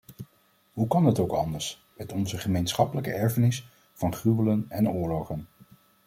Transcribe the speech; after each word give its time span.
Hoe 0.73 0.87
kan 0.87 1.05
het 1.05 1.19
ook 1.19 1.31
anders, 1.31 1.85
met 1.97 2.11
onze 2.11 2.37
gemeenschappelijke 2.37 3.11
erfenis 3.11 3.67
van 3.93 4.13
gruwelen 4.15 4.65
en 4.69 4.89
oorlogen? 4.89 5.47